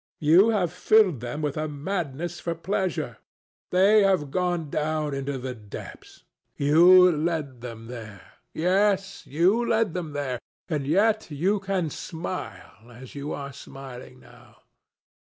[0.19, 3.17] You have filled them with a madness for pleasure.
[3.69, 6.23] They have gone down into the depths.
[6.55, 8.31] You led them there.
[8.51, 14.63] Yes: you led them there, and yet you can smile, as you are smiling now.